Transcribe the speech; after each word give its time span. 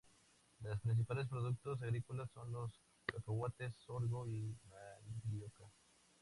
Las 0.61 0.81
principales 0.81 1.27
productos 1.27 1.79
agrícolas 1.83 2.27
son 2.33 2.51
los 2.51 2.71
cacahuetes, 3.05 3.75
sorgo 3.85 4.27
y 4.27 4.57
mandioca. 4.67 5.65